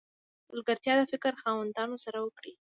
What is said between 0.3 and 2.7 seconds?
ملګرتیا د فکر خاوندانو سره وکړئ!